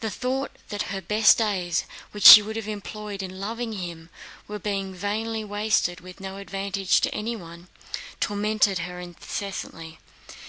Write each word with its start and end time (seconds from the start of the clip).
The 0.00 0.10
thought 0.10 0.50
that 0.70 0.90
her 0.90 1.00
best 1.00 1.38
days, 1.38 1.84
which 2.10 2.24
she 2.26 2.42
would 2.42 2.56
have 2.56 2.66
employed 2.66 3.22
in 3.22 3.38
loving 3.38 3.74
him, 3.74 4.10
were 4.48 4.58
being 4.58 4.92
vainly 4.92 5.44
wasted, 5.44 6.00
with 6.00 6.18
no 6.18 6.38
advantage 6.38 7.00
to 7.02 7.14
anyone, 7.14 7.68
tormented 8.18 8.80
her 8.80 8.98
incessantly. 8.98 10.00